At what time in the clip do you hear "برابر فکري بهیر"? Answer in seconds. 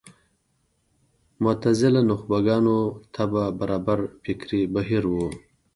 3.59-5.03